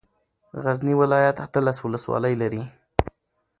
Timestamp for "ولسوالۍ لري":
1.85-2.63